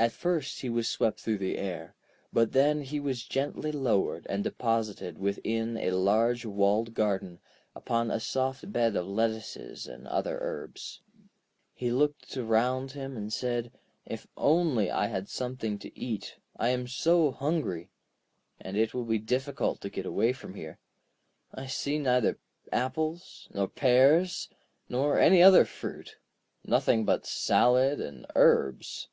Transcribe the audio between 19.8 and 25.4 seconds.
to get away from here. I see neither apples nor pears, nor